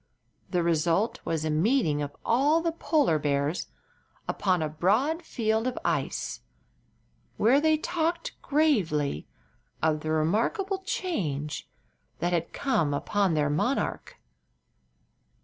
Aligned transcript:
The 0.49 0.63
result 0.63 1.19
was 1.25 1.45
a 1.45 1.51
meeting 1.51 2.01
of 2.01 2.15
all 2.25 2.59
the 2.59 2.71
polar 2.71 3.19
bears 3.19 3.67
upon 4.27 4.63
a 4.63 4.67
broad 4.67 5.21
field 5.21 5.67
of 5.67 5.77
ice, 5.85 6.39
where 7.37 7.61
they 7.61 7.77
talked 7.77 8.31
gravely 8.41 9.27
of 9.79 9.99
the 9.99 10.09
remarkable 10.09 10.79
change 10.79 11.69
that 12.17 12.33
had 12.33 12.51
come 12.51 12.95
upon 12.95 13.35
their 13.35 13.51
monarch. 13.51 14.17